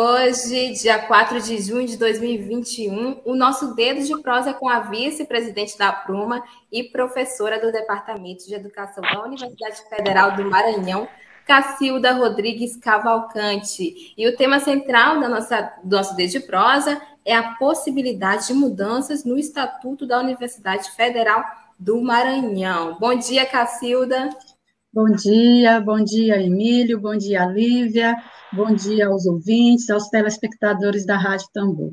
[0.00, 4.80] Hoje, dia 4 de junho de 2021, o nosso Dedo de Prosa é com a
[4.80, 6.42] vice-presidente da Pruma
[6.72, 11.06] e professora do Departamento de Educação da Universidade Federal do Maranhão,
[11.46, 14.14] Cacilda Rodrigues Cavalcante.
[14.16, 18.54] E o tema central da nossa, do nosso Dedo de Prosa é a possibilidade de
[18.54, 21.44] mudanças no Estatuto da Universidade Federal
[21.78, 22.96] do Maranhão.
[22.98, 24.30] Bom dia, Cacilda.
[24.92, 28.16] Bom dia, bom dia, Emílio, bom dia, Lívia.
[28.52, 31.92] Bom dia aos ouvintes, aos telespectadores da Rádio Tambor.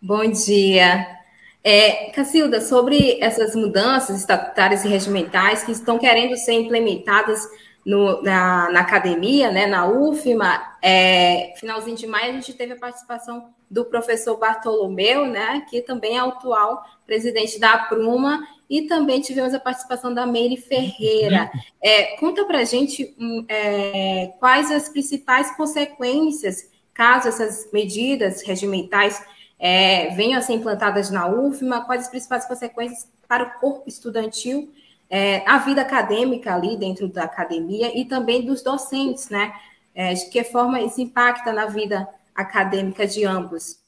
[0.00, 1.18] Bom dia.
[1.64, 7.48] É, Cacilda, sobre essas mudanças estatutárias e regimentais que estão querendo ser implementadas
[7.84, 12.78] no, na, na, academia, né, na UFMA, é, finalzinho de maio, a gente teve a
[12.78, 19.54] participação do professor Bartolomeu, né, que também é atual presidente da Pruma, e também tivemos
[19.54, 21.50] a participação da Meire Ferreira.
[21.82, 29.24] É, conta para a gente um, é, quais as principais consequências, caso essas medidas regimentais
[29.58, 34.72] é, venham a ser implantadas na UFMA, quais as principais consequências para o corpo estudantil,
[35.10, 39.52] é, a vida acadêmica ali dentro da academia e também dos docentes, né?
[39.94, 43.78] É, de que forma isso impacta na vida acadêmica de ambos?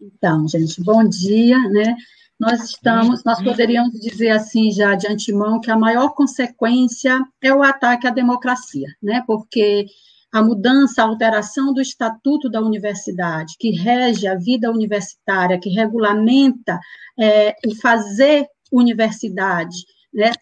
[0.00, 1.96] Então, gente, bom dia, né?
[2.38, 7.62] Nós estamos, nós poderíamos dizer assim já de antemão que a maior consequência é o
[7.62, 9.24] ataque à democracia, né?
[9.26, 9.86] Porque
[10.32, 16.78] a mudança, a alteração do estatuto da universidade, que rege a vida universitária, que regulamenta
[17.18, 19.76] é, o fazer universidade,
[20.12, 20.32] né,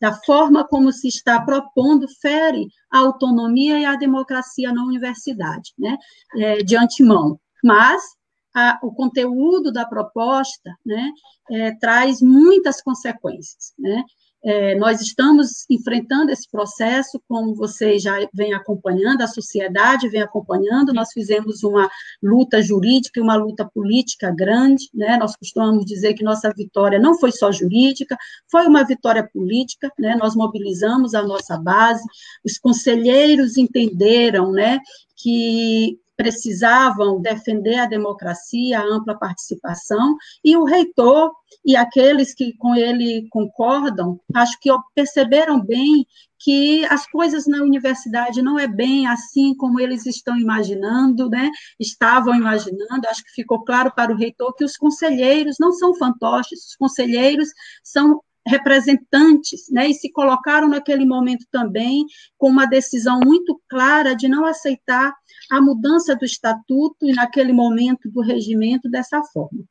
[0.00, 5.96] da forma como se está propondo, fere a autonomia e a democracia na universidade, né,
[6.36, 7.38] é, de antemão.
[7.62, 8.02] Mas
[8.56, 11.10] a, o conteúdo da proposta né,
[11.50, 13.74] é, traz muitas consequências.
[13.78, 14.02] Né?
[14.42, 20.94] É, nós estamos enfrentando esse processo, como vocês já vem acompanhando, a sociedade vem acompanhando,
[20.94, 21.86] nós fizemos uma
[22.22, 25.18] luta jurídica e uma luta política grande, né?
[25.18, 28.16] nós costumamos dizer que nossa vitória não foi só jurídica,
[28.50, 30.16] foi uma vitória política, né?
[30.16, 32.04] nós mobilizamos a nossa base,
[32.42, 34.78] os conselheiros entenderam né,
[35.14, 41.30] que precisavam defender a democracia, a ampla participação, e o reitor
[41.64, 46.06] e aqueles que com ele concordam, acho que perceberam bem
[46.38, 51.50] que as coisas na universidade não é bem assim como eles estão imaginando, né?
[51.80, 56.66] Estavam imaginando, acho que ficou claro para o reitor que os conselheiros não são fantoches,
[56.66, 57.48] os conselheiros
[57.82, 62.04] são representantes, né, e se colocaram naquele momento também
[62.38, 65.12] com uma decisão muito clara de não aceitar
[65.50, 69.64] a mudança do estatuto e naquele momento do regimento dessa forma.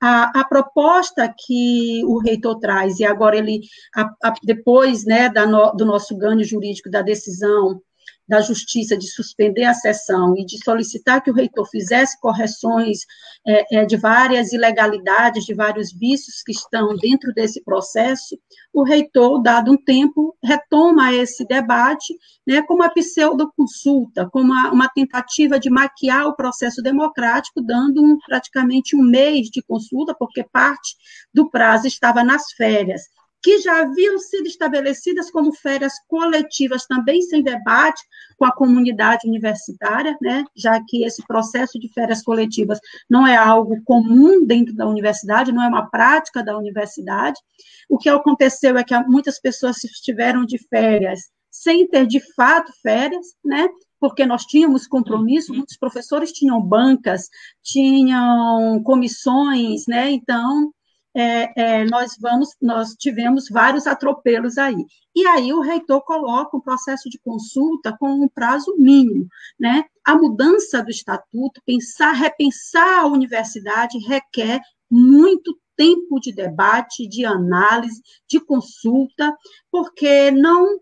[0.00, 3.62] A, a, proposta que o reitor traz, e agora ele,
[3.96, 7.80] a, a, depois né, no, do nosso ganho jurídico da decisão
[8.28, 12.98] da Justiça de suspender a sessão e de solicitar que o reitor fizesse correções
[13.46, 18.38] é, é, de várias ilegalidades, de vários vícios que estão dentro desse processo,
[18.72, 22.14] o reitor, dado um tempo, retoma esse debate
[22.46, 28.18] né, como uma pseudo-consulta, como uma, uma, tentativa de maquiar o processo democrático, dando um,
[28.18, 30.96] praticamente um mês de consulta, porque parte
[31.32, 33.02] do prazo estava nas férias
[33.42, 38.02] que já haviam sido estabelecidas como férias coletivas, também sem debate
[38.36, 42.78] com a comunidade universitária, né, já que esse processo de férias coletivas
[43.08, 47.40] não é algo comum dentro da universidade, não é uma prática da universidade.
[47.88, 51.20] O que aconteceu é que muitas pessoas estiveram de férias
[51.50, 53.68] sem ter de fato férias, né,
[54.00, 57.28] porque nós tínhamos compromisso, muitos professores tinham bancas,
[57.62, 60.72] tinham comissões, né, então
[61.14, 64.84] é, é, nós vamos, nós tivemos vários atropelos aí.
[65.14, 69.26] E aí o reitor coloca um processo de consulta com um prazo mínimo,
[69.58, 69.84] né?
[70.04, 74.60] A mudança do estatuto, pensar, repensar a universidade requer
[74.90, 79.34] muito tempo de debate, de análise, de consulta,
[79.70, 80.80] porque não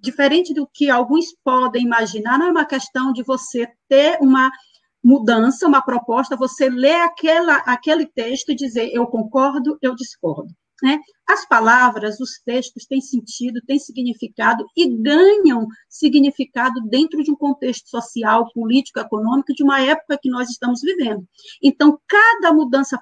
[0.00, 4.50] diferente do que alguns podem imaginar, não é uma questão de você ter uma
[5.02, 10.52] mudança, uma proposta, você lê aquela, aquele texto e dizer eu concordo, eu discordo.
[10.82, 10.98] Né?
[11.28, 17.88] As palavras, os textos têm sentido, têm significado e ganham significado dentro de um contexto
[17.88, 21.22] social, político, econômico, de uma época que nós estamos vivendo.
[21.62, 22.98] Então, cada mudança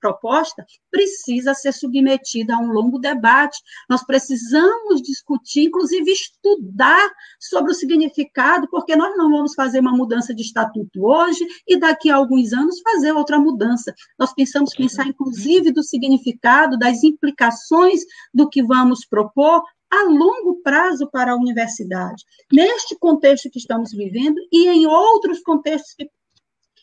[0.00, 3.58] proposta precisa ser submetida a um longo debate.
[3.88, 10.34] Nós precisamos discutir, inclusive estudar sobre o significado, porque nós não vamos fazer uma mudança
[10.34, 13.94] de estatuto hoje e daqui a alguns anos fazer outra mudança.
[14.18, 18.00] Nós pensamos pensar, inclusive, do significado, das implicações
[18.32, 24.36] do que vamos propor a longo prazo para a universidade, neste contexto que estamos vivendo
[24.52, 26.08] e em outros contextos que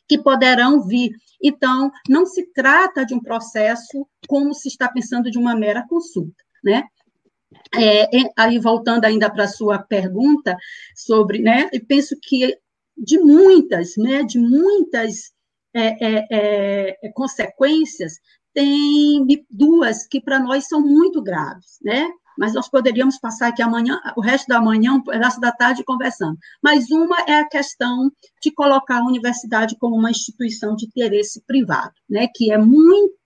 [0.08, 1.12] que poderão vir.
[1.42, 6.44] Então, não se trata de um processo como se está pensando de uma mera consulta,
[6.64, 6.84] né?
[7.76, 10.56] É, aí, voltando ainda para a sua pergunta
[10.96, 12.58] sobre, né, penso que
[12.98, 15.32] de muitas, né, de muitas
[15.74, 18.20] é, é, é consequências,
[18.54, 22.10] tem duas que para nós são muito graves, né?
[22.38, 25.02] Mas nós poderíamos passar aqui amanhã, o resto da manhã,
[25.40, 26.38] da tarde conversando.
[26.62, 28.12] Mas uma é a questão
[28.42, 33.18] de colocar a universidade como uma instituição de interesse privado, né, que é muito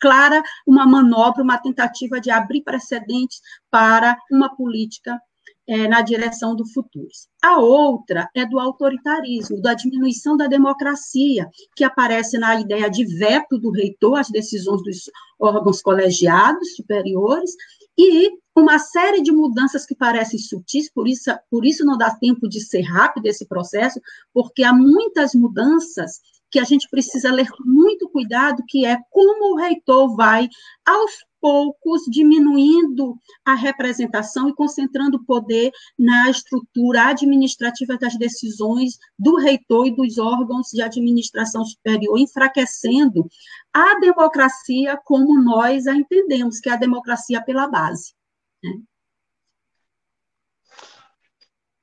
[0.00, 3.40] clara uma manobra, uma tentativa de abrir precedentes
[3.70, 5.18] para uma política
[5.66, 7.08] é, na direção do futuro.
[7.42, 13.58] A outra é do autoritarismo, da diminuição da democracia, que aparece na ideia de veto
[13.58, 17.50] do reitor às decisões dos órgãos colegiados superiores,
[17.96, 22.48] e uma série de mudanças que parecem sutis, por isso, por isso não dá tempo
[22.48, 24.00] de ser rápido esse processo,
[24.32, 26.20] porque há muitas mudanças
[26.54, 30.48] que a gente precisa ler com muito cuidado, que é como o reitor vai,
[30.86, 31.10] aos
[31.40, 39.88] poucos, diminuindo a representação e concentrando o poder na estrutura administrativa das decisões do reitor
[39.88, 43.26] e dos órgãos de administração superior, enfraquecendo
[43.72, 48.14] a democracia como nós a entendemos, que é a democracia pela base.
[48.62, 48.80] Né?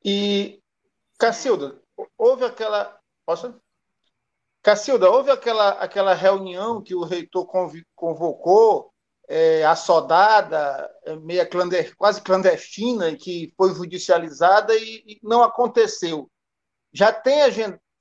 [0.06, 0.62] E,
[1.20, 1.78] Cacilda,
[2.18, 2.98] houve aquela.
[3.26, 3.62] Posso?
[4.62, 7.48] Cacilda, houve aquela, aquela reunião que o reitor
[7.96, 8.92] convocou,
[9.28, 11.46] é, assodada, é, meia
[11.98, 16.30] quase clandestina, que foi judicializada e, e não aconteceu.
[16.94, 17.42] Já tem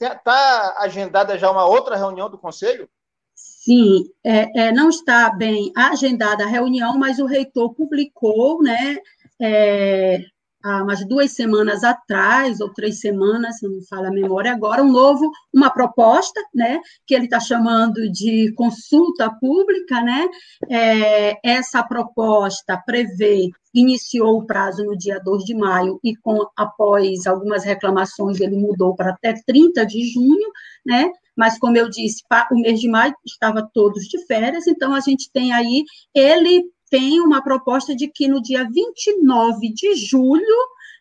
[0.01, 2.89] está agendada já uma outra reunião do Conselho?
[3.35, 8.99] Sim, é, é, não está bem agendada a reunião, mas o reitor publicou, né,
[9.41, 10.19] é,
[10.63, 14.83] há umas duas semanas atrás, ou três semanas, se não me fala a memória agora,
[14.83, 20.27] um novo, uma proposta, né, que ele está chamando de consulta pública, né,
[20.69, 27.27] é, essa proposta prevê, iniciou o prazo no dia 2 de maio, e com, após
[27.27, 30.51] algumas reclamações, ele mudou para até 30 de junho,
[30.85, 32.23] né, mas como eu disse,
[32.53, 35.85] o mês de maio estava todos de férias, então a gente tem aí,
[36.15, 40.57] ele tem uma proposta de que no dia 29 de julho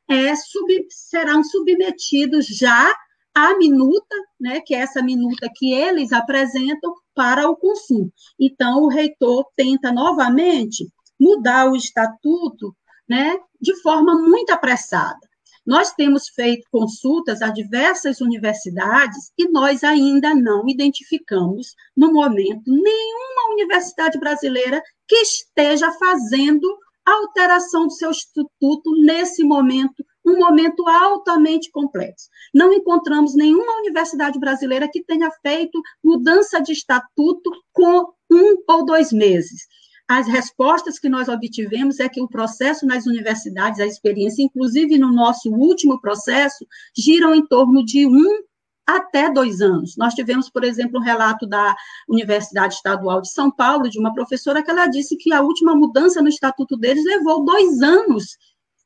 [0.07, 2.94] é, sub, serão submetidos já
[3.33, 8.12] a minuta, né, que é essa minuta que eles apresentam para o consumo.
[8.39, 10.88] Então, o reitor tenta novamente
[11.19, 12.75] mudar o estatuto
[13.07, 15.28] né, de forma muito apressada.
[15.69, 23.54] Nós temos feito consultas a diversas universidades e nós ainda não identificamos, no momento, nenhuma
[23.54, 26.68] universidade brasileira que esteja fazendo
[27.06, 32.29] alteração do seu estatuto nesse momento, um momento altamente complexo.
[32.51, 39.12] Não encontramos nenhuma universidade brasileira que tenha feito mudança de estatuto com um ou dois
[39.12, 39.67] meses
[40.10, 45.13] as respostas que nós obtivemos é que o processo nas universidades, a experiência, inclusive no
[45.13, 46.66] nosso último processo,
[46.98, 48.42] giram em torno de um
[48.88, 49.96] até dois anos.
[49.96, 51.75] Nós tivemos, por exemplo, um relato da
[52.08, 56.24] Universidade Estadual de São Paulo, de uma professora, que ela disse que a última mudança
[56.24, 58.36] no estatuto deles levou dois anos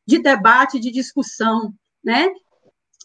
[0.06, 2.28] de debate, de discussão, né?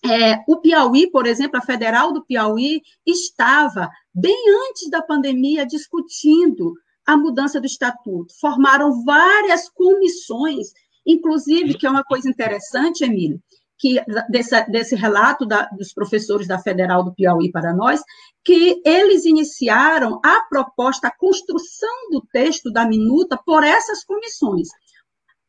[0.04, 4.36] É, o Piauí, por exemplo, a Federal do Piauí, estava, bem
[4.68, 6.74] antes da pandemia, discutindo
[7.08, 8.34] a mudança do estatuto.
[8.38, 10.66] Formaram várias comissões,
[11.06, 13.42] inclusive, que é uma coisa interessante, Emílio,
[13.78, 13.98] que
[14.28, 18.02] desse, desse relato da, dos professores da Federal do Piauí para nós,
[18.44, 24.68] que eles iniciaram a proposta, a construção do texto da minuta por essas comissões.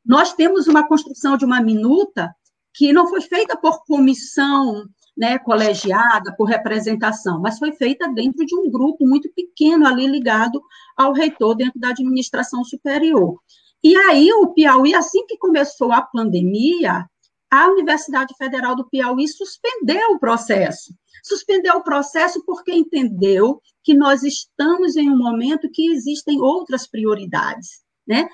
[0.06, 2.34] Nós temos uma construção de uma minuta
[2.74, 4.86] que não foi feita por comissão
[5.20, 10.64] né, colegiada, por representação, mas foi feita dentro de um grupo muito pequeno ali ligado
[10.96, 13.38] ao reitor dentro da administração superior.
[13.84, 17.06] E aí o Piauí, assim que começou a pandemia,
[17.52, 20.94] a Universidade Federal do Piauí suspendeu o processo.
[21.22, 27.82] Suspendeu o processo porque entendeu que nós estamos em um momento que existem outras prioridades.
[28.08, 28.26] Né?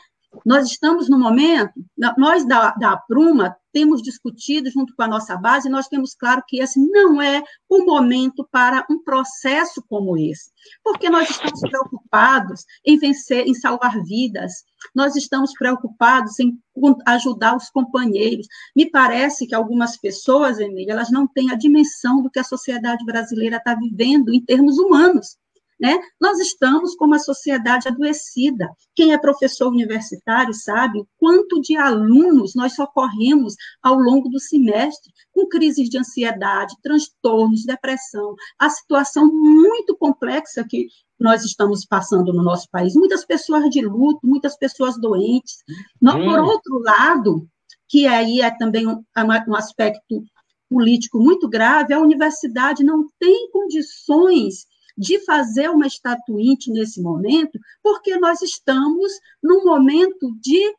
[0.46, 1.74] Nós estamos no momento,
[2.18, 6.62] nós da, da Pruma temos discutido junto com a nossa base, nós temos claro que
[6.62, 10.50] esse não é o momento para um processo como esse,
[10.84, 14.64] porque nós estamos preocupados em vencer, em salvar vidas,
[14.94, 16.58] nós estamos preocupados em
[17.06, 18.48] ajudar os companheiros.
[18.76, 23.04] Me parece que algumas pessoas, Emília, elas não têm a dimensão do que a sociedade
[23.06, 25.38] brasileira está vivendo em termos humanos.
[25.80, 26.00] Né?
[26.20, 28.70] Nós estamos com uma sociedade adoecida.
[28.96, 35.12] Quem é professor universitário sabe o quanto de alunos nós socorremos ao longo do semestre,
[35.34, 40.88] com crises de ansiedade, transtornos, depressão, a situação muito complexa que
[41.20, 42.96] nós estamos passando no nosso país.
[42.96, 45.64] Muitas pessoas de luto, muitas pessoas doentes.
[46.00, 47.48] Por outro lado,
[47.88, 49.04] que aí é também um,
[49.48, 50.24] um aspecto
[50.70, 54.66] político muito grave, a universidade não tem condições
[54.98, 59.12] de fazer uma estatuinte nesse momento, porque nós estamos
[59.42, 60.76] num momento de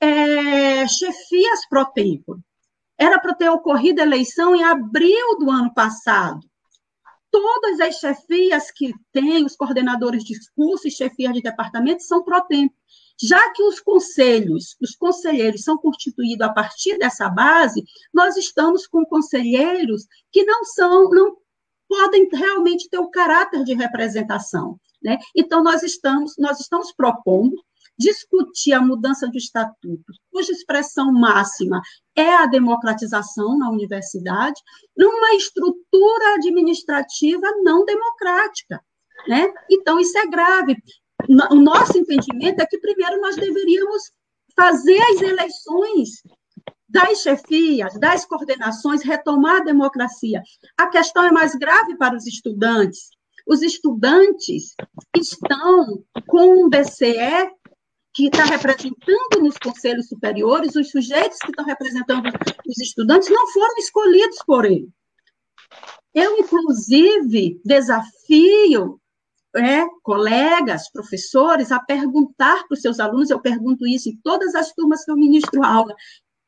[0.00, 2.38] é, chefias pro tempo.
[2.98, 6.40] Era para ter ocorrido a eleição em abril do ano passado.
[7.30, 12.40] Todas as chefias que tem, os coordenadores de curso e chefias de departamento, são pro
[12.42, 12.74] tempo.
[13.20, 19.04] Já que os conselhos, os conselheiros são constituídos a partir dessa base, nós estamos com
[19.04, 21.36] conselheiros que não são, não
[21.88, 24.78] podem realmente ter o caráter de representação.
[25.02, 25.18] Né?
[25.34, 27.56] Então, nós estamos, nós estamos propondo
[27.98, 31.80] discutir a mudança do estatuto, cuja expressão máxima
[32.14, 34.60] é a democratização na universidade,
[34.96, 38.82] numa estrutura administrativa não democrática.
[39.26, 39.52] Né?
[39.70, 40.76] Então, isso é grave.
[41.50, 44.02] O nosso entendimento é que, primeiro, nós deveríamos
[44.54, 46.22] fazer as eleições
[46.88, 50.42] das chefias, das coordenações, retomar a democracia.
[50.76, 53.10] A questão é mais grave para os estudantes.
[53.46, 54.74] Os estudantes
[55.16, 57.50] estão com um BCE
[58.14, 62.26] que está representando nos conselhos superiores, os sujeitos que estão representando
[62.66, 64.88] os estudantes não foram escolhidos por ele.
[66.14, 68.98] Eu, inclusive, desafio
[69.54, 74.72] é, colegas, professores, a perguntar para os seus alunos, eu pergunto isso em todas as
[74.72, 75.94] turmas que eu ministro aula,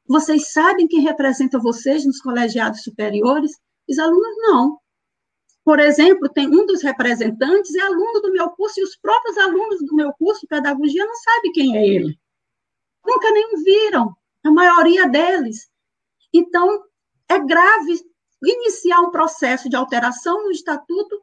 [0.09, 3.53] vocês sabem quem representa vocês nos colegiados superiores?
[3.87, 4.79] Os alunos não.
[5.63, 9.81] Por exemplo, tem um dos representantes é aluno do meu curso e os próprios alunos
[9.85, 12.19] do meu curso de pedagogia não sabem quem é ele.
[13.07, 15.69] Nunca nem viram, a maioria deles.
[16.33, 16.85] Então,
[17.29, 18.01] é grave
[18.43, 21.23] iniciar um processo de alteração no estatuto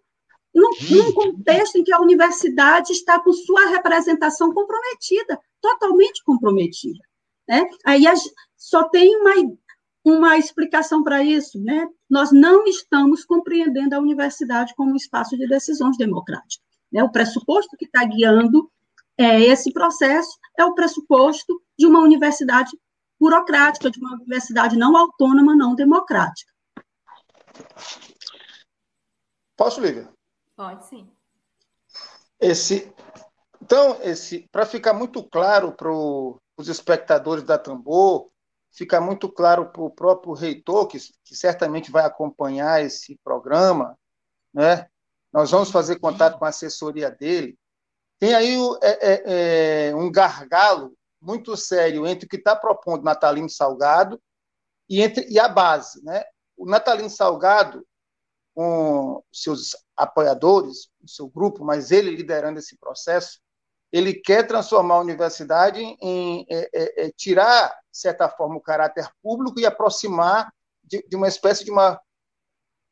[0.53, 6.99] num, num contexto em que a universidade está com sua representação comprometida, totalmente comprometida.
[7.47, 7.63] Né?
[7.85, 8.03] Aí
[8.57, 9.33] só tem uma,
[10.03, 11.87] uma explicação para isso, né?
[12.09, 16.65] Nós não estamos compreendendo a universidade como um espaço de decisões democráticas.
[16.91, 17.03] Né?
[17.03, 18.71] O pressuposto que está guiando
[19.17, 22.71] é, esse processo é o pressuposto de uma universidade
[23.19, 26.51] burocrática, de uma universidade não autônoma, não democrática.
[29.55, 30.09] Posso, Lívia?
[30.55, 31.09] Pode, sim.
[32.39, 32.93] Esse,
[33.61, 35.89] então, esse, para ficar muito claro para
[36.57, 38.29] os espectadores da Tambor,
[38.71, 43.97] fica muito claro para o próprio reitor, que, que, certamente vai acompanhar esse programa,
[44.53, 44.87] né?
[45.31, 47.57] nós vamos fazer contato com a assessoria dele.
[48.19, 53.49] Tem aí é, é, é, um gargalo muito sério entre o que está propondo Natalino
[53.49, 54.21] Salgado
[54.87, 56.03] e, entre, e a base.
[56.03, 56.23] Né?
[56.55, 57.85] O Natalino Salgado,
[58.53, 63.41] com seus apoiadores, o seu grupo, mas ele liderando esse processo,
[63.95, 69.09] ele quer transformar a universidade em é, é, é, tirar, de certa forma, o caráter
[69.23, 72.01] público e aproximar de, de, uma espécie de uma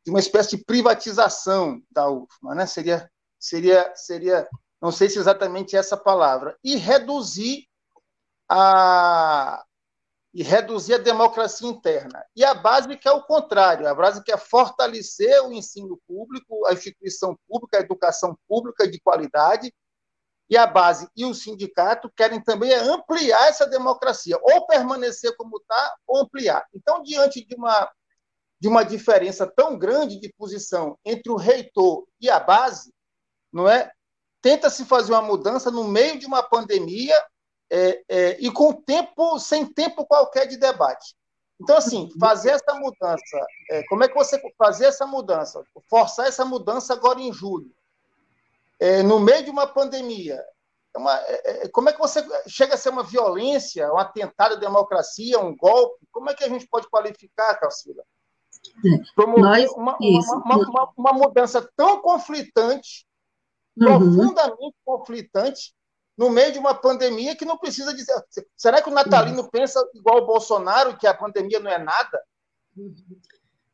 [0.06, 2.66] de uma espécie de privatização da UFMA, né?
[2.66, 4.48] Seria seria seria
[4.82, 7.68] não sei se exatamente essa palavra e reduzir
[8.50, 9.62] a
[10.34, 12.26] e reduzir a democracia interna.
[12.34, 16.66] E a base que é o contrário, a base que é fortalecer o ensino público,
[16.66, 19.72] a instituição pública, a educação pública de qualidade
[20.50, 25.96] e a base e o sindicato querem também ampliar essa democracia, ou permanecer como está,
[26.08, 26.66] ou ampliar.
[26.74, 27.92] Então, diante de uma,
[28.60, 32.94] de uma diferença tão grande de posição entre o reitor e a base,
[33.52, 33.92] não é?
[34.42, 37.16] Tenta-se fazer uma mudança no meio de uma pandemia
[37.72, 41.16] é, é, e com tempo, sem tempo qualquer de debate.
[41.62, 45.64] Então, assim, fazer essa mudança, é, como é que você fazer essa mudança?
[45.90, 47.74] Forçar essa mudança agora em julho
[48.84, 50.44] é, no meio de uma pandemia,
[50.94, 54.56] é uma, é, é, como é que você chega a ser uma violência, um atentado
[54.56, 56.06] à democracia, um golpe?
[56.12, 58.04] Como é que a gente pode qualificar, Calcila?
[59.16, 63.08] Promover uma, uma, uma, mudança tão conflitante,
[63.78, 63.86] uhum.
[63.86, 65.74] profundamente conflitante,
[66.18, 68.14] no meio de uma pandemia que não precisa dizer.
[68.58, 72.22] Será que o natalino pensa igual o Bolsonaro, que a pandemia não é nada?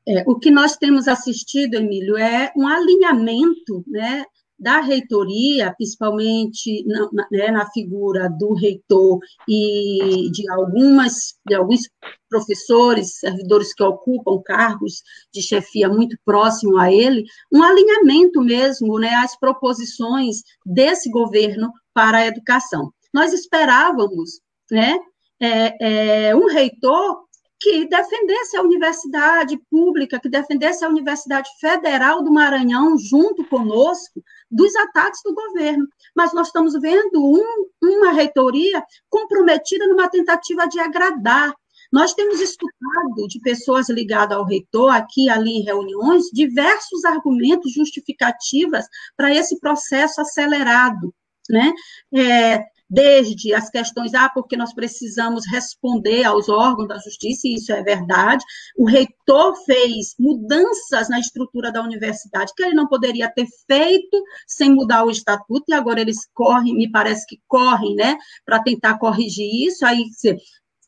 [0.08, 4.24] É, o que nós temos assistido, Emílio, é um alinhamento né,
[4.60, 11.82] da reitoria, principalmente na, né, na, figura do reitor e de algumas de alguns
[12.30, 15.02] professores, servidores que ocupam cargos
[15.34, 22.20] de chefia muito próximo a ele, um alinhamento mesmo, né, às proposições desse governo para
[22.20, 22.92] a educação.
[23.14, 25.00] Nós esperávamos, né,
[25.40, 32.32] é, é, um reitor que defendesse a universidade pública, que defendesse a Universidade Federal do
[32.32, 35.88] Maranhão junto conosco dos ataques do governo.
[36.16, 41.54] Mas nós estamos vendo um, uma reitoria comprometida numa tentativa de agradar.
[41.92, 47.74] Nós temos escutado de pessoas ligadas ao reitor, aqui e ali em reuniões, diversos argumentos
[47.74, 48.86] justificativas
[49.18, 51.14] para esse processo acelerado.
[51.50, 51.74] Né?
[52.14, 57.72] É, desde as questões, ah, porque nós precisamos responder aos órgãos da justiça, e isso
[57.72, 58.44] é verdade.
[58.76, 64.74] O reitor fez mudanças na estrutura da universidade que ele não poderia ter feito sem
[64.74, 69.68] mudar o estatuto, e agora eles correm, me parece que correm, né, para tentar corrigir
[69.68, 69.86] isso.
[69.86, 70.04] Aí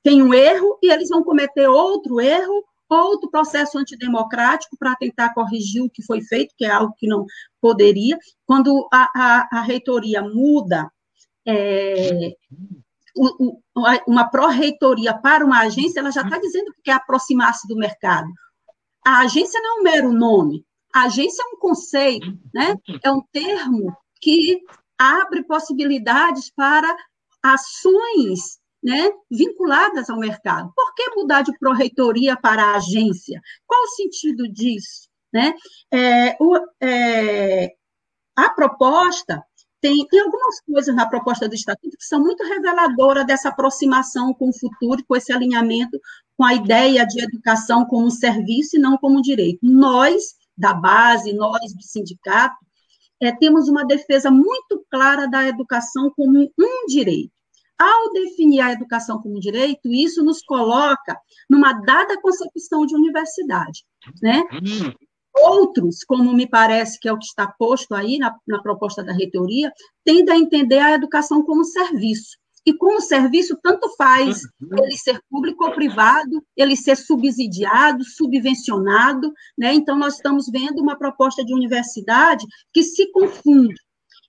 [0.02, 5.82] tem um erro e eles vão cometer outro erro outro processo antidemocrático para tentar corrigir
[5.82, 7.26] o que foi feito, que é algo que não
[7.62, 8.18] poderia.
[8.46, 10.92] Quando a, a, a reitoria muda
[11.48, 12.36] é,
[14.08, 18.28] uma pró-reitoria para uma agência, ela já está dizendo que quer aproximar-se do mercado.
[19.06, 22.76] A agência não é um mero nome, a agência é um conceito, né?
[23.04, 24.62] é um termo que
[24.98, 26.96] abre possibilidades para
[27.42, 30.72] ações né, vinculadas ao mercado.
[30.76, 33.42] Por que mudar de pró-reitoria para agência?
[33.66, 35.10] Qual o sentido disso?
[35.34, 35.54] Né?
[35.92, 37.74] É, o, é,
[38.36, 39.44] a proposta
[39.82, 44.50] tem, tem algumas coisas na proposta do Estatuto que são muito reveladoras dessa aproximação com
[44.50, 46.00] o futuro, com esse alinhamento
[46.38, 49.60] com a ideia de educação como um serviço e não como um direito.
[49.62, 52.56] Nós, da base, nós do sindicato,
[53.20, 57.32] é, temos uma defesa muito clara da educação como um direito.
[57.78, 63.84] Ao definir a educação como direito, isso nos coloca numa dada concepção de universidade,
[64.22, 64.44] né?
[65.36, 69.14] Outros, como me parece que é o que está posto aí na, na proposta da
[69.14, 69.72] reitoria,
[70.04, 72.42] tendem a entender a educação como serviço.
[72.66, 74.84] E como serviço, tanto faz uhum.
[74.84, 79.74] ele ser público ou privado, ele ser subsidiado, subvencionado, né?
[79.74, 83.76] Então, nós estamos vendo uma proposta de universidade que se confunde.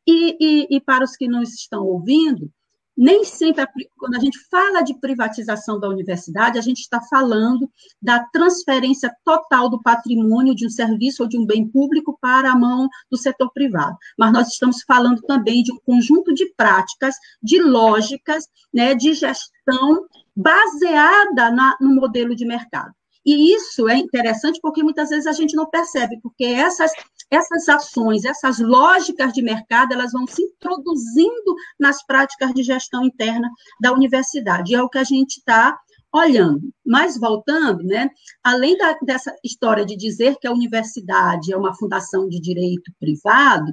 [0.06, 2.50] E, e, e para os que não estão ouvindo,
[2.96, 8.24] nem sempre, quando a gente fala de privatização da universidade, a gente está falando da
[8.26, 12.88] transferência total do patrimônio de um serviço ou de um bem público para a mão
[13.10, 13.96] do setor privado.
[14.18, 20.06] Mas nós estamos falando também de um conjunto de práticas, de lógicas, né, de gestão
[20.36, 22.92] baseada na, no modelo de mercado.
[23.24, 26.90] E isso é interessante porque muitas vezes a gente não percebe, porque essas,
[27.32, 33.48] essas ações, essas lógicas de mercado, elas vão se introduzindo nas práticas de gestão interna
[33.80, 34.72] da universidade.
[34.72, 35.74] E é o que a gente está
[36.14, 36.60] olhando.
[36.84, 38.10] Mas voltando, né,
[38.44, 43.72] além da, dessa história de dizer que a universidade é uma fundação de direito privado,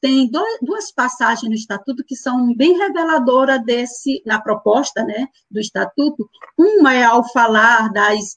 [0.00, 5.60] tem dois, duas passagens no estatuto que são bem reveladoras desse na proposta, né, do
[5.60, 6.28] estatuto.
[6.58, 8.36] Uma é ao falar das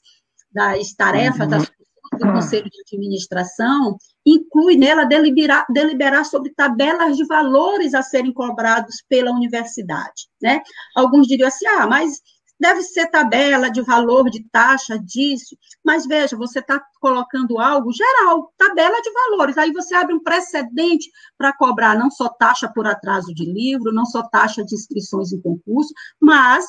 [0.52, 1.48] das tarefas uhum.
[1.48, 1.72] das
[2.18, 9.04] do Conselho de Administração, inclui nela deliberar, deliberar sobre tabelas de valores a serem cobrados
[9.08, 10.28] pela universidade.
[10.42, 10.62] Né?
[10.96, 12.22] Alguns diriam assim, ah, mas
[12.60, 18.52] deve ser tabela de valor, de taxa, disso, mas veja, você está colocando algo geral,
[18.58, 23.34] tabela de valores, aí você abre um precedente para cobrar não só taxa por atraso
[23.34, 26.66] de livro, não só taxa de inscrições em concurso, mas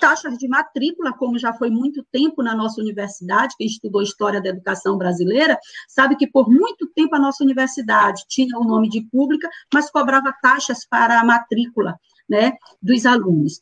[0.00, 4.50] taxas de matrícula, como já foi muito tempo na nossa universidade, quem estudou História da
[4.50, 9.48] Educação Brasileira, sabe que por muito tempo a nossa universidade tinha o nome de pública,
[9.72, 13.60] mas cobrava taxas para a matrícula né, dos alunos.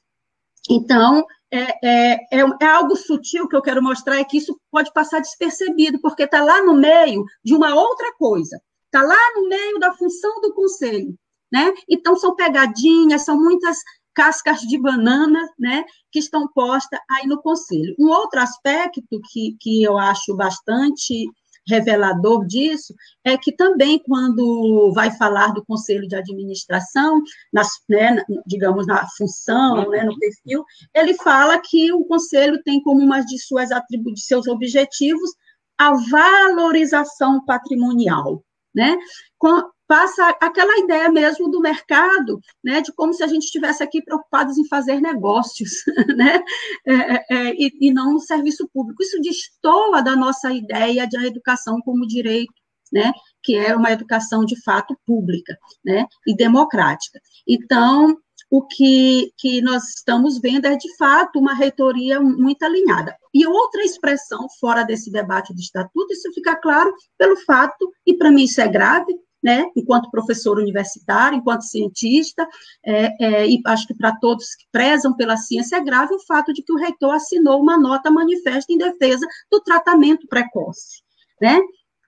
[0.68, 4.92] Então, é, é, é, é, algo sutil que eu quero mostrar, é que isso pode
[4.92, 9.78] passar despercebido, porque está lá no meio de uma outra coisa, está lá no meio
[9.78, 11.14] da função do conselho.
[11.52, 11.72] Né?
[11.88, 13.78] Então, são pegadinhas, são muitas
[14.14, 17.94] cascas de banana, né, que estão postas aí no conselho.
[17.98, 21.26] Um outro aspecto que, que eu acho bastante
[21.66, 27.22] revelador disso é que também quando vai falar do conselho de administração,
[27.52, 33.00] nas, né, digamos na função, né, no perfil, ele fala que o conselho tem como
[33.00, 35.30] uma de suas atributos, seus objetivos,
[35.78, 38.96] a valorização patrimonial, né?
[39.86, 44.56] Passa aquela ideia mesmo do mercado, né, de como se a gente estivesse aqui preocupados
[44.58, 45.70] em fazer negócios,
[46.16, 46.42] né,
[46.86, 49.02] é, é, é, e, e, não no serviço público.
[49.02, 52.54] Isso destoa da nossa ideia de a educação como direito,
[52.92, 57.20] né, que é uma educação de fato pública, né, e democrática.
[57.46, 58.16] Então,
[58.50, 63.16] o que, que nós estamos vendo é, de fato, uma reitoria muito alinhada.
[63.34, 68.30] E outra expressão fora desse debate do estatuto, isso fica claro pelo fato, e para
[68.30, 69.12] mim isso é grave,
[69.44, 72.48] né, enquanto professor universitário, enquanto cientista,
[72.82, 76.50] é, é, e acho que para todos que prezam pela ciência, é grave o fato
[76.50, 81.02] de que o reitor assinou uma nota manifesta em defesa do tratamento precoce.
[81.38, 81.60] Né?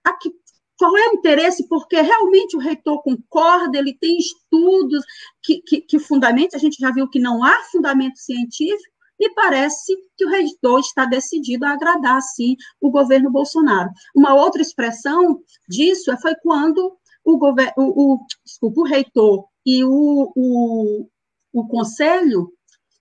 [0.03, 0.31] Aqui,
[0.79, 1.69] qual é o interesse?
[1.69, 5.05] Porque realmente o reitor concorda, ele tem estudos
[5.43, 9.95] que, que, que fundamentam, a gente já viu que não há fundamento científico, e parece
[10.17, 13.91] que o reitor está decidido a agradar, sim, o governo Bolsonaro.
[14.15, 17.39] Uma outra expressão disso foi quando o,
[17.77, 21.09] o, o, desculpa, o reitor e o, o,
[21.53, 22.53] o conselho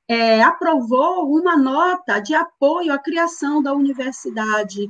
[0.07, 4.89] é, aprovou uma nota de apoio à criação da Universidade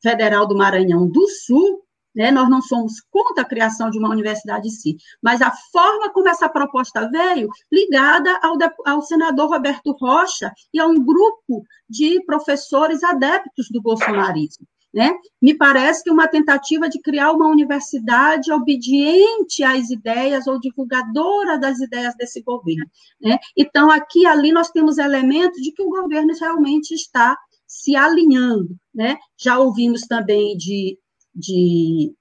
[0.00, 1.82] Federal do Maranhão do Sul,
[2.14, 6.10] né, nós não somos contra a criação de uma universidade em si, mas a forma
[6.10, 12.24] como essa proposta veio, ligada ao, ao senador Roberto Rocha e a um grupo de
[12.24, 14.66] professores adeptos do bolsonarismo.
[14.94, 15.12] Né?
[15.42, 21.78] Me parece que uma tentativa de criar uma universidade obediente às ideias ou divulgadora das
[21.80, 22.86] ideias desse governo.
[23.20, 23.38] Né?
[23.56, 28.74] Então, aqui e ali nós temos elementos de que o governo realmente está se alinhando.
[28.94, 29.18] Né?
[29.36, 30.98] Já ouvimos também de
[31.36, 32.14] de,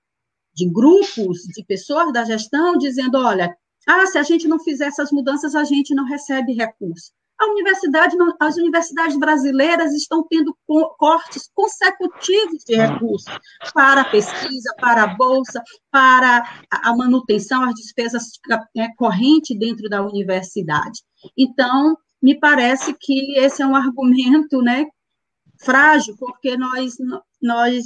[0.53, 3.55] de grupos de pessoas da gestão dizendo, olha,
[3.87, 7.11] ah, se a gente não fizer essas mudanças, a gente não recebe recurso.
[7.43, 10.55] Universidade, as universidades brasileiras estão tendo
[10.97, 13.31] cortes consecutivos de recursos
[13.73, 18.23] para a pesquisa, para a bolsa, para a manutenção, as despesas
[18.77, 21.01] é, correntes dentro da universidade.
[21.37, 24.85] Então, me parece que esse é um argumento, né,
[25.59, 26.95] frágil, porque nós
[27.41, 27.85] nós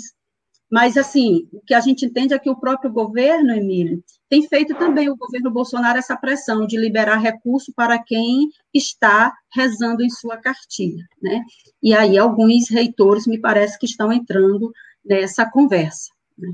[0.69, 4.75] mas, assim, o que a gente entende é que o próprio governo, Emílio, tem feito
[4.75, 10.37] também, o governo Bolsonaro, essa pressão de liberar recurso para quem está rezando em sua
[10.37, 11.43] cartilha, né?
[11.81, 14.71] E aí alguns reitores, me parece, que estão entrando
[15.03, 16.11] nessa conversa.
[16.37, 16.53] Né?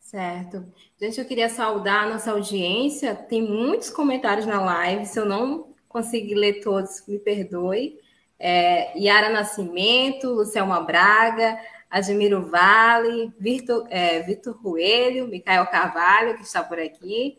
[0.00, 0.64] Certo.
[0.98, 3.14] Gente, eu queria saudar a nossa audiência.
[3.14, 5.04] Tem muitos comentários na live.
[5.04, 7.98] Se eu não conseguir ler todos, me perdoe.
[8.38, 11.58] É, Yara Nascimento, Lucelma Braga,
[11.90, 17.38] Admiro Vale, Vitor, é, Vitor Ruelho, Micael Carvalho, que está por aqui,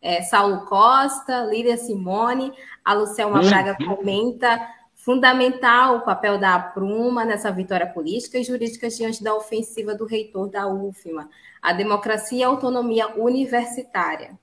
[0.00, 2.52] é, Saulo Costa, Lília Simone,
[2.84, 3.48] a Lucelma uhum.
[3.48, 9.94] Braga comenta fundamental o papel da Apruma nessa vitória política e jurídica diante da ofensiva
[9.94, 11.28] do reitor da UFMA,
[11.62, 14.38] a democracia e a autonomia universitária.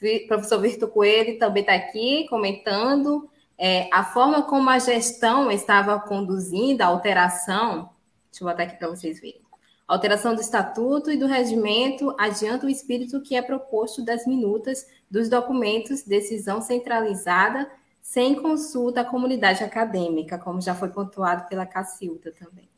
[0.00, 5.98] O professor Vitor Coelho também está aqui comentando é, a forma como a gestão estava
[6.00, 7.90] conduzindo a alteração
[8.36, 9.40] Deixa eu botar aqui para vocês verem.
[9.88, 15.30] Alteração do estatuto e do regimento adianta o espírito que é proposto das minutas dos
[15.30, 17.70] documentos, decisão centralizada,
[18.02, 22.68] sem consulta à comunidade acadêmica, como já foi pontuado pela Cacilda também.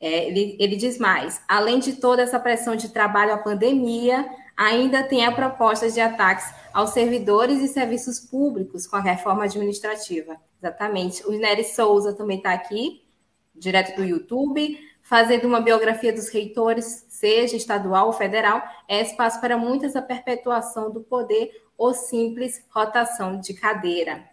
[0.00, 5.02] É, ele, ele diz mais: além de toda essa pressão de trabalho à pandemia, ainda
[5.02, 10.36] tem a proposta de ataques aos servidores e serviços públicos com a reforma administrativa.
[10.62, 11.26] Exatamente.
[11.26, 13.06] O Nery Souza também está aqui
[13.58, 19.56] direto do YouTube, fazendo uma biografia dos reitores, seja estadual ou federal, é espaço para
[19.56, 24.24] muitas a perpetuação do poder ou simples rotação de cadeira.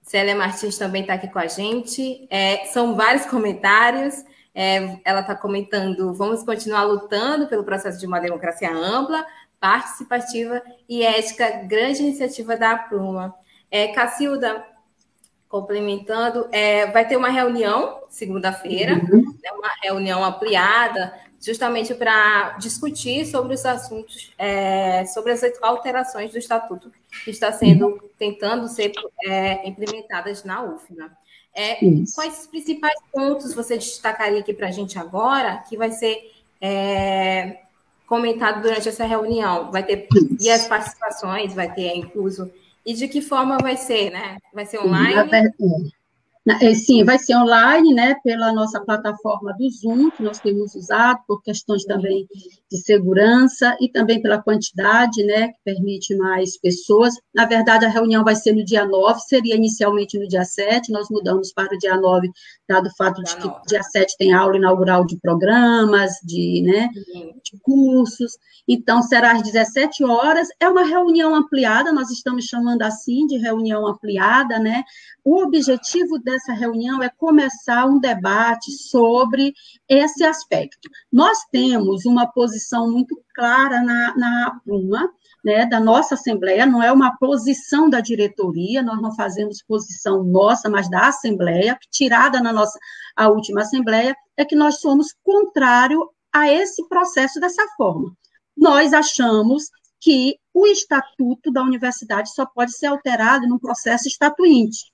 [0.00, 2.26] Célia Martins também está aqui com a gente.
[2.30, 4.24] É, são vários comentários.
[4.54, 9.26] É, ela está comentando: vamos continuar lutando pelo processo de uma democracia ampla,
[9.58, 13.34] participativa e ética, grande iniciativa da Pruma.
[13.68, 14.64] É, Cacilda,
[15.48, 19.34] complementando, é, vai ter uma reunião segunda-feira, uhum.
[19.42, 26.38] né, uma reunião ampliada, justamente para discutir sobre os assuntos, é, sobre as alterações do
[26.38, 26.90] estatuto
[27.24, 27.98] que está sendo uhum.
[28.18, 28.92] tentando ser
[29.24, 31.16] é, implementadas na UFNA.
[31.54, 31.78] É,
[32.14, 37.60] quais os principais pontos você destacaria aqui para a gente agora, que vai ser é,
[38.06, 39.70] comentado durante essa reunião?
[39.70, 40.06] Vai ter
[40.38, 42.50] e as participações, vai ter incluso
[42.86, 44.38] e de que forma vai ser, né?
[44.54, 45.14] Vai ser online?
[46.62, 51.18] É, sim, vai ser online, né, pela nossa plataforma do Zoom, que nós temos usado
[51.26, 52.24] por questões também
[52.70, 57.14] de segurança e também pela quantidade, né, que permite mais pessoas.
[57.34, 61.08] Na verdade, a reunião vai ser no dia 9, seria inicialmente no dia 7, nós
[61.10, 62.28] mudamos para o dia 9,
[62.68, 66.88] dado o fato de que dia 7 tem aula inaugural de programas, de, né,
[67.42, 68.32] de cursos,
[68.66, 73.86] então será às 17 horas, é uma reunião ampliada, nós estamos chamando assim de reunião
[73.86, 74.82] ampliada, né,
[75.24, 79.52] o objetivo dessa reunião é começar um debate sobre
[79.88, 80.88] esse aspecto.
[81.12, 82.55] Nós temos uma posição
[82.90, 85.10] muito clara na, na Pruma,
[85.44, 90.68] né, da nossa Assembleia, não é uma posição da diretoria, nós não fazemos posição nossa,
[90.68, 92.78] mas da Assembleia, tirada na nossa
[93.14, 98.12] a última Assembleia, é que nós somos contrário a esse processo dessa forma.
[98.56, 104.92] Nós achamos que o estatuto da universidade só pode ser alterado num processo estatuinte.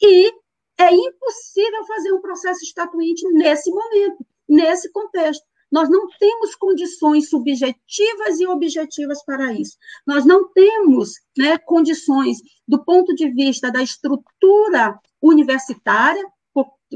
[0.00, 0.32] E
[0.78, 5.44] é impossível fazer um processo estatuinte nesse momento, nesse contexto.
[5.70, 9.76] Nós não temos condições subjetivas e objetivas para isso.
[10.06, 16.22] Nós não temos né, condições, do ponto de vista da estrutura universitária,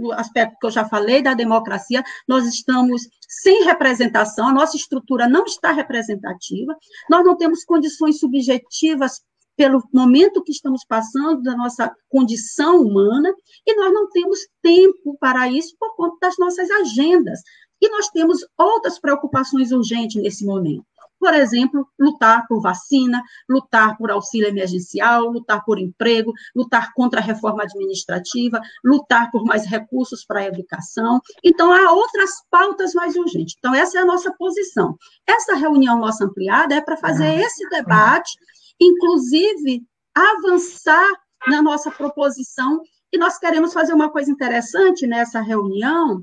[0.01, 5.29] o aspecto que eu já falei da democracia, nós estamos sem representação, a nossa estrutura
[5.29, 6.77] não está representativa,
[7.11, 9.21] nós não temos condições subjetivas
[9.57, 13.35] pelo momento que estamos passando, da nossa condição humana,
[13.67, 17.41] e nós não temos tempo para isso por conta das nossas agendas.
[17.81, 20.85] E nós temos outras preocupações urgentes nesse momento.
[21.19, 27.23] Por exemplo, lutar por vacina, lutar por auxílio emergencial, lutar por emprego, lutar contra a
[27.23, 31.21] reforma administrativa, lutar por mais recursos para a educação.
[31.43, 33.57] Então, há outras pautas mais urgentes.
[33.59, 34.97] Então, essa é a nossa posição.
[35.27, 38.39] Essa reunião nossa ampliada é para fazer esse debate
[38.81, 39.83] inclusive
[40.15, 41.07] avançar
[41.47, 42.81] na nossa proposição.
[43.13, 46.23] E nós queremos fazer uma coisa interessante nessa reunião,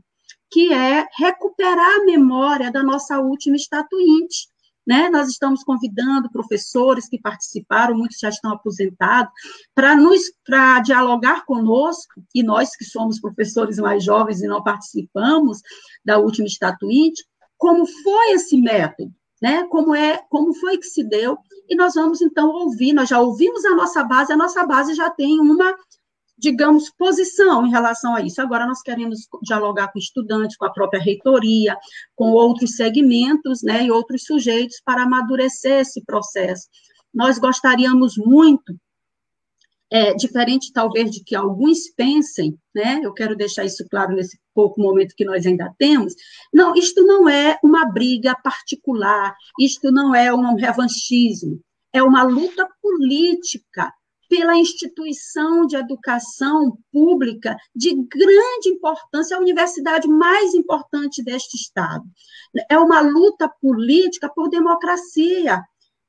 [0.51, 4.47] que é recuperar a memória da nossa última estatuinte.
[4.87, 5.09] Né?
[5.09, 9.33] Nós estamos convidando professores que participaram, muitos já estão aposentados,
[9.73, 15.59] para nos para dialogar conosco, e nós que somos professores mais jovens e não participamos
[16.05, 17.25] da última estatuinte,
[17.57, 19.63] como foi esse método, né?
[19.69, 23.65] Como é, como foi que se deu e nós vamos, então, ouvir, nós já ouvimos
[23.65, 25.75] a nossa base, a nossa base já tem uma,
[26.37, 28.41] digamos, posição em relação a isso.
[28.41, 31.77] Agora nós queremos dialogar com estudantes, com a própria reitoria,
[32.15, 36.67] com outros segmentos, né, e outros sujeitos para amadurecer esse processo.
[37.13, 38.75] Nós gostaríamos muito
[39.89, 42.99] é, diferente talvez de que alguns pensem, né?
[43.03, 46.13] Eu quero deixar isso claro nesse pouco momento que nós ainda temos.
[46.53, 51.61] Não, isto não é uma briga particular, isto não é um revanchismo,
[51.93, 53.93] é uma luta política
[54.35, 62.03] pela instituição de educação pública de grande importância, a universidade mais importante deste Estado.
[62.69, 65.63] É uma luta política por democracia,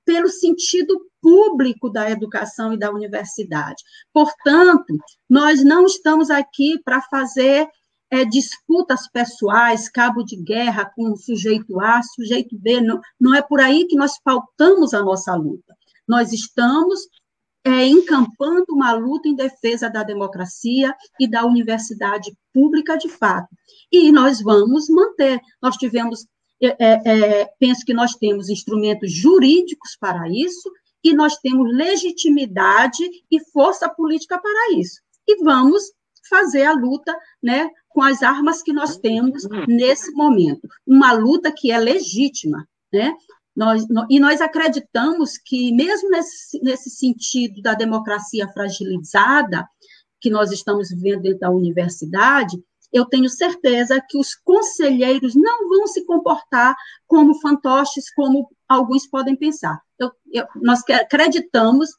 [0.04, 3.84] pelo sentido público da educação e da universidade.
[4.12, 4.98] Portanto,
[5.30, 7.68] nós não estamos aqui para fazer
[8.10, 13.60] é, disputas pessoais, cabo de guerra com sujeito A, sujeito B, não, não é por
[13.60, 15.76] aí que nós pautamos a nossa luta.
[16.08, 17.00] Nós estamos
[17.66, 23.48] é, encampando uma luta em defesa da democracia e da universidade pública de fato.
[23.90, 25.40] E nós vamos manter.
[25.60, 26.26] Nós tivemos
[26.62, 30.70] é, é, é, penso que nós temos instrumentos jurídicos para isso
[31.02, 35.00] e nós temos legitimidade e força política para isso.
[35.26, 35.82] E vamos
[36.30, 40.68] fazer a luta né, com as armas que nós temos nesse momento.
[40.86, 42.66] Uma luta que é legítima.
[42.92, 43.12] Né?
[43.56, 49.66] Nós, e nós acreditamos que, mesmo nesse, nesse sentido da democracia fragilizada,
[50.20, 55.86] que nós estamos vivendo dentro da universidade, eu tenho certeza que os conselheiros não vão
[55.86, 59.80] se comportar como fantoches, como alguns podem pensar.
[59.98, 61.90] Eu, eu, nós acreditamos,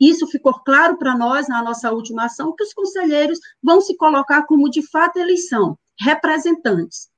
[0.00, 4.44] isso ficou claro para nós na nossa última ação, que os conselheiros vão se colocar
[4.46, 7.08] como de fato eles são, representantes.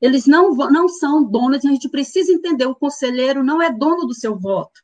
[0.00, 4.14] Eles não, não são donos, a gente precisa entender, o conselheiro não é dono do
[4.14, 4.80] seu voto,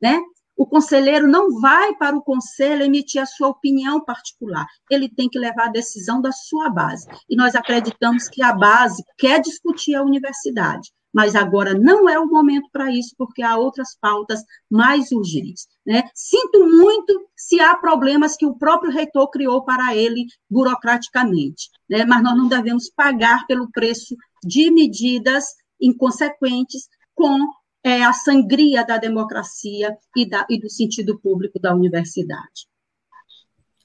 [0.00, 0.20] né?
[0.56, 5.38] O conselheiro não vai para o conselho emitir a sua opinião particular, ele tem que
[5.38, 7.06] levar a decisão da sua base.
[7.28, 12.26] E nós acreditamos que a base quer discutir a universidade, mas agora não é o
[12.26, 15.66] momento para isso, porque há outras pautas mais urgentes.
[15.84, 16.02] Né?
[16.14, 22.04] Sinto muito se há problemas que o próprio reitor criou para ele burocraticamente, né?
[22.04, 25.44] mas nós não devemos pagar pelo preço de medidas
[25.80, 27.38] inconsequentes com
[27.82, 32.68] é, a sangria da democracia e, da, e do sentido público da universidade.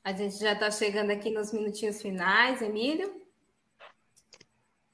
[0.03, 3.24] A gente já está chegando aqui nos minutinhos finais, Emílio.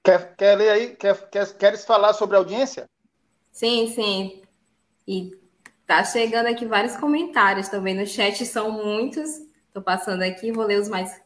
[0.03, 0.95] Quer, quer ler aí?
[0.95, 2.89] Quer, quer, queres falar sobre a audiência?
[3.51, 4.41] Sim, sim.
[5.07, 5.37] E
[5.85, 9.29] tá chegando aqui vários comentários também no chat, são muitos.
[9.67, 11.21] Estou passando aqui, vou ler os mais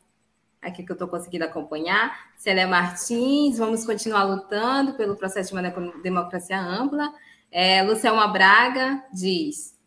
[0.61, 2.31] aqui que eu estou conseguindo acompanhar.
[2.37, 7.13] Célia Martins, vamos continuar lutando pelo processo de uma democracia ampla.
[7.51, 9.77] É, Lucelma Braga diz: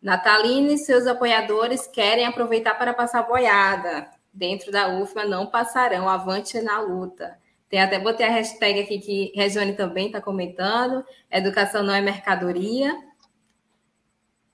[0.00, 4.10] Natalina e seus apoiadores querem aproveitar para passar boiada.
[4.32, 7.38] Dentro da UFMA não passarão, avante na luta.
[7.72, 11.02] Tem até botei a hashtag aqui que Regiane também está comentando.
[11.30, 12.94] Educação não é mercadoria.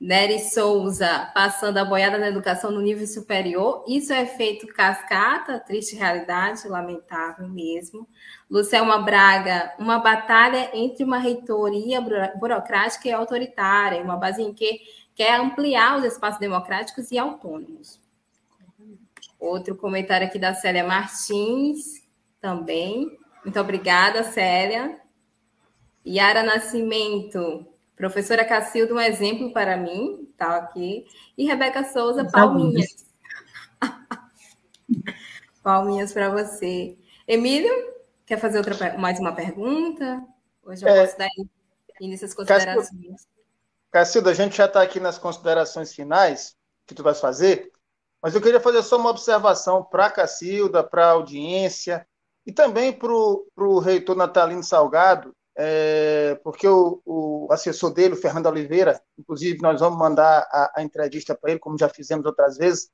[0.00, 3.84] Nery Souza, passando a boiada na educação no nível superior.
[3.88, 8.06] Isso é feito cascata, triste realidade, lamentável mesmo.
[8.48, 12.00] Lucelma Braga, uma batalha entre uma reitoria
[12.38, 14.80] burocrática e autoritária, uma base em que
[15.16, 18.00] quer ampliar os espaços democráticos e autônomos.
[19.40, 21.97] Outro comentário aqui da Célia Martins
[22.40, 23.18] também.
[23.44, 25.00] Muito obrigada, Célia.
[26.06, 31.06] Yara Nascimento, professora Cacilda, um exemplo para mim, tá aqui.
[31.36, 33.06] E Rebeca Souza, palminhas.
[35.62, 36.96] palminhas para você.
[37.26, 37.72] Emílio,
[38.24, 40.24] quer fazer outra, mais uma pergunta?
[40.62, 41.28] Hoje eu é, posso dar
[42.00, 43.28] início às considerações.
[43.90, 47.70] Cacilda, a gente já está aqui nas considerações finais que tu vais fazer,
[48.22, 52.06] mas eu queria fazer só uma observação para a Cacilda, para a audiência,
[52.48, 58.46] e também para o reitor Natalino Salgado, é, porque o, o, assessor dele, o Fernando
[58.46, 62.90] Oliveira, inclusive nós vamos mandar a, a entrevista para ele, como já fizemos outras vezes,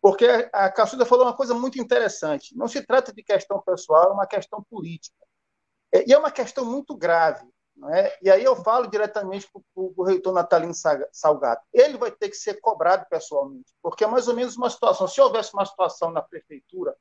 [0.00, 2.56] porque a Caçuda falou uma coisa muito interessante.
[2.56, 5.26] Não se trata de questão pessoal, é uma questão política.
[5.92, 7.44] É, e é uma questão muito grave.
[7.76, 8.16] Não é?
[8.22, 10.72] E aí eu falo diretamente para o reitor Natalino
[11.10, 11.60] Salgado.
[11.74, 15.08] Ele vai ter que ser cobrado pessoalmente, porque é mais ou menos uma situação.
[15.08, 16.94] Se houvesse uma situação na prefeitura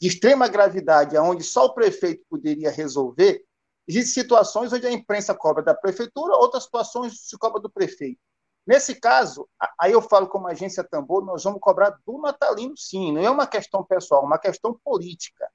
[0.00, 3.44] de extrema gravidade, onde só o prefeito poderia resolver,
[3.86, 8.20] existem situações onde a imprensa cobra da prefeitura, outras situações se cobra do prefeito.
[8.66, 9.48] Nesse caso,
[9.80, 13.46] aí eu falo como agência Tambor, nós vamos cobrar do natalino, sim, não é uma
[13.46, 15.50] questão pessoal, é uma questão política.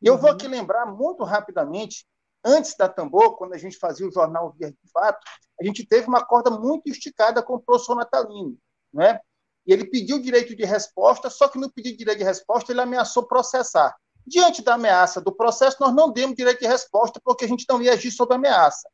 [0.00, 0.20] E eu uhum.
[0.20, 2.06] vou aqui lembrar muito rapidamente,
[2.42, 5.20] antes da Tambor, quando a gente fazia o jornal Via de Fato,
[5.60, 8.56] a gente teve uma corda muito esticada com o professor Natalino,
[8.90, 9.20] né?
[9.66, 12.80] E ele pediu direito de resposta, só que no pedido de direito de resposta ele
[12.80, 13.94] ameaçou processar.
[14.26, 17.80] Diante da ameaça do processo, nós não demos direito de resposta porque a gente não
[17.80, 18.88] ia agir sob ameaça.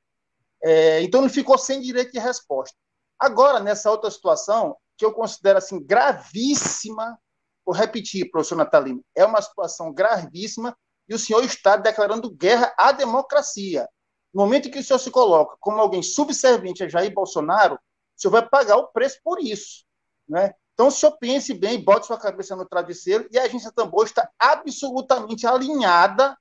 [0.63, 2.77] É, então ele ficou sem direito de resposta.
[3.19, 7.19] Agora, nessa outra situação, que eu considero assim gravíssima,
[7.65, 10.77] vou repetir, professor Natalino, é uma situação gravíssima
[11.09, 13.89] e o senhor está declarando guerra à democracia.
[14.33, 18.21] No momento em que o senhor se coloca como alguém subserviente a Jair Bolsonaro, o
[18.21, 19.85] senhor vai pagar o preço por isso.
[20.29, 20.55] Né?
[20.83, 25.47] Então, senhor pense bem, bote sua cabeça no travesseiro e a agência Tambor está absolutamente
[25.47, 26.37] alinhada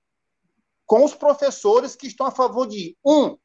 [0.84, 3.38] com os professores que estão a favor de, um,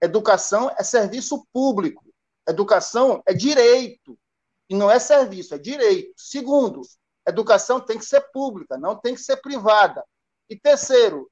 [0.00, 2.02] educação é serviço público,
[2.48, 4.18] educação é direito,
[4.66, 6.14] e não é serviço, é direito.
[6.16, 6.80] Segundo,
[7.28, 10.02] educação tem que ser pública, não tem que ser privada.
[10.48, 11.30] E terceiro,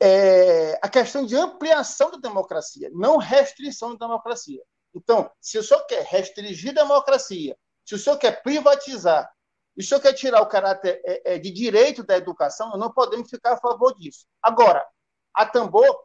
[0.00, 4.62] é a questão de ampliação da democracia, não restrição da democracia.
[4.94, 9.30] Então, se o senhor quer restringir a democracia, se o senhor quer privatizar,
[9.76, 13.30] e o senhor quer tirar o caráter é, é, de direito da educação, não podemos
[13.30, 14.26] ficar a favor disso.
[14.42, 14.84] Agora,
[15.32, 16.04] a Tambor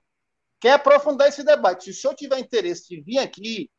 [0.59, 1.85] quer aprofundar esse debate.
[1.85, 3.69] Se o senhor tiver interesse de vir aqui,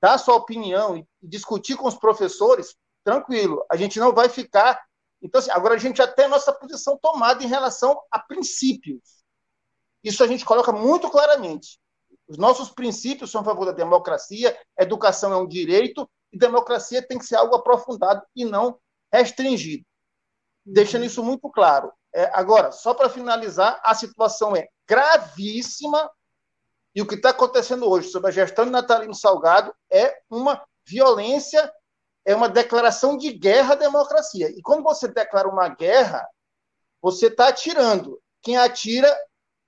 [0.00, 4.80] dar sua opinião e discutir com os professores, tranquilo, a gente não vai ficar.
[5.22, 9.24] Então, assim, agora a gente já tem a nossa posição tomada em relação a princípios.
[10.02, 11.78] Isso a gente coloca muito claramente.
[12.30, 17.18] Os nossos princípios são a favor da democracia, educação é um direito, e democracia tem
[17.18, 18.78] que ser algo aprofundado e não
[19.12, 19.84] restringido.
[20.64, 21.92] Deixando isso muito claro.
[22.14, 26.08] É, agora, só para finalizar, a situação é gravíssima
[26.94, 31.72] e o que está acontecendo hoje sobre a gestão de Natalino Salgado é uma violência,
[32.24, 34.48] é uma declaração de guerra à democracia.
[34.50, 36.24] E quando você declara uma guerra,
[37.02, 38.22] você está atirando.
[38.40, 39.12] Quem atira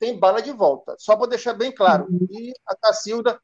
[0.02, 0.96] tem bala de volta.
[0.98, 2.08] Só para deixar bem claro.
[2.10, 2.26] Uhum.
[2.28, 3.38] E a Cacilda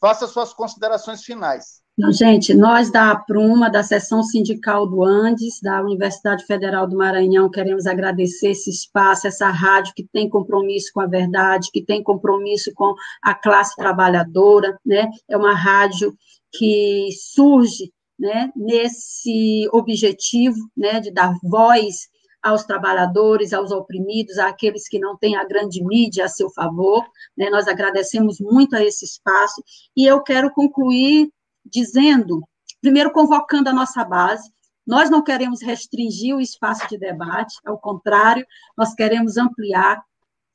[0.00, 1.80] faça suas considerações finais.
[1.96, 7.48] Então, gente, nós da Apruma, da seção sindical do Andes, da Universidade Federal do Maranhão,
[7.48, 12.72] queremos agradecer esse espaço, essa rádio que tem compromisso com a verdade, que tem compromisso
[12.74, 12.92] com
[13.22, 15.08] a classe trabalhadora, né?
[15.28, 16.12] É uma rádio
[16.52, 22.08] que surge, né, nesse objetivo, né, de dar voz
[22.42, 27.04] aos trabalhadores, aos oprimidos, àqueles que não têm a grande mídia a seu favor.
[27.36, 27.50] Né?
[27.50, 29.62] Nós agradecemos muito a esse espaço.
[29.96, 31.30] E eu quero concluir
[31.64, 32.40] dizendo,
[32.80, 34.50] primeiro convocando a nossa base,
[34.86, 38.44] Nós não queremos restringir o espaço de debate, ao contrário,
[38.76, 40.02] nós queremos ampliar,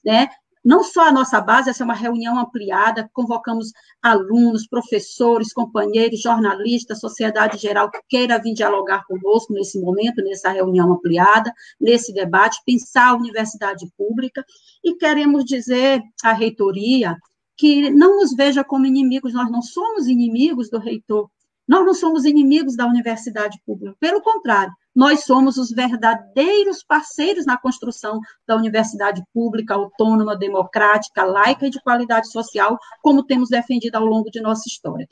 [0.03, 0.27] né?
[0.65, 6.99] Não só a nossa base, essa é uma reunião ampliada, convocamos alunos, professores, companheiros, jornalistas,
[6.99, 13.09] sociedade geral que queira vir dialogar conosco nesse momento, nessa reunião ampliada, nesse debate, pensar
[13.09, 14.43] a universidade pública,
[14.83, 17.15] e queremos dizer à reitoria
[17.55, 21.29] que não nos veja como inimigos, nós não somos inimigos do reitor,
[21.67, 27.57] nós não somos inimigos da universidade pública, pelo contrário, nós somos os verdadeiros parceiros na
[27.57, 34.05] construção da universidade pública, autônoma, democrática, laica e de qualidade social, como temos defendido ao
[34.05, 35.05] longo de nossa história.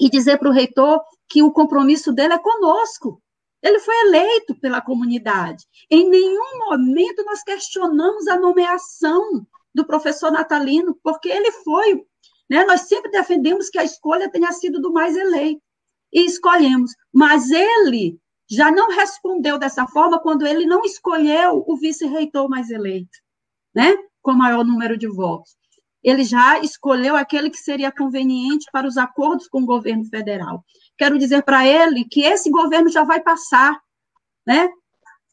[0.00, 3.20] E dizer para o reitor que o compromisso dele é conosco.
[3.60, 5.64] Ele foi eleito pela comunidade.
[5.90, 9.44] Em nenhum momento nós questionamos a nomeação
[9.74, 12.06] do professor Natalino, porque ele foi
[12.48, 12.64] né?
[12.64, 15.60] Nós sempre defendemos que a escolha tenha sido do mais eleito.
[16.12, 16.92] E escolhemos.
[17.12, 18.18] Mas ele
[18.48, 23.18] já não respondeu dessa forma quando ele não escolheu o vice-reitor mais eleito,
[23.74, 23.96] né?
[24.22, 25.56] com maior número de votos.
[26.02, 30.64] Ele já escolheu aquele que seria conveniente para os acordos com o governo federal.
[30.98, 33.76] Quero dizer para ele que esse governo já vai passar,
[34.46, 34.68] né?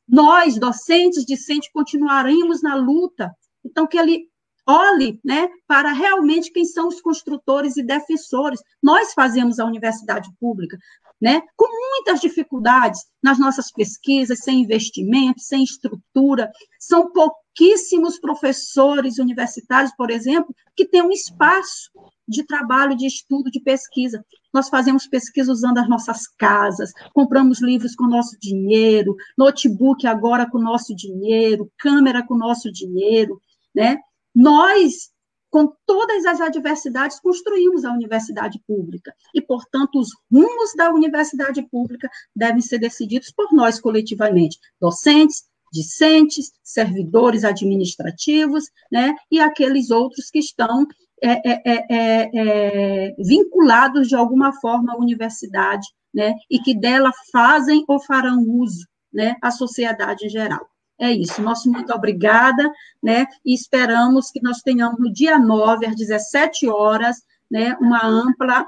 [0.08, 3.32] Nós, docentes, discentes, continuaremos na luta.
[3.64, 4.28] Então, que ele
[4.68, 8.62] olhe né, para realmente quem são os construtores e defensores.
[8.82, 10.78] Nós fazemos a universidade pública
[11.24, 16.52] né, com muitas dificuldades nas nossas pesquisas, sem investimento, sem estrutura.
[16.78, 21.90] São pouquíssimos professores universitários, por exemplo, que têm um espaço
[22.28, 24.22] de trabalho, de estudo, de pesquisa.
[24.54, 30.60] Nós fazemos pesquisa usando as nossas casas, compramos livros com nosso dinheiro, notebook agora com
[30.60, 33.40] nosso dinheiro, câmera com nosso dinheiro,
[33.74, 33.98] né?
[34.34, 35.12] Nós,
[35.50, 39.14] com todas as adversidades, construímos a universidade pública.
[39.36, 46.52] E, portanto, os rumos da universidade pública devem ser decididos por nós coletivamente, docentes, discentes,
[46.64, 50.86] servidores administrativos, né, e aqueles outros que estão
[51.22, 57.12] é, é, é, é, é vinculados de alguma forma à universidade, né, e que dela
[57.32, 60.68] fazem ou farão uso, né, a sociedade em geral.
[61.04, 61.42] É isso.
[61.42, 62.72] Nosso muito obrigada,
[63.04, 63.28] né?
[63.46, 67.18] E esperamos que nós tenhamos no dia 9, às 17 horas,
[67.52, 68.66] né, uma ampla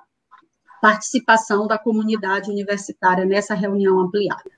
[0.82, 4.52] participação da comunidade universitária nessa reunião ampliada.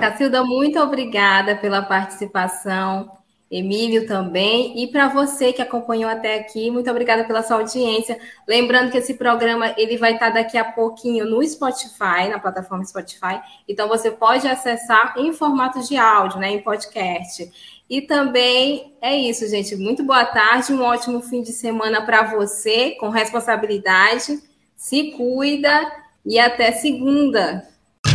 [0.00, 3.19] Cacilda, muito obrigada pela participação.
[3.50, 8.16] Emílio também, e para você que acompanhou até aqui, muito obrigada pela sua audiência.
[8.46, 13.40] Lembrando que esse programa ele vai estar daqui a pouquinho no Spotify, na plataforma Spotify,
[13.68, 17.50] então você pode acessar em formato de áudio, né, em podcast.
[17.90, 19.74] E também é isso, gente.
[19.74, 24.38] Muito boa tarde, um ótimo fim de semana para você, com responsabilidade.
[24.76, 25.90] Se cuida
[26.24, 27.68] e até segunda.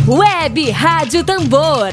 [0.08, 1.92] Web Rádio Tambor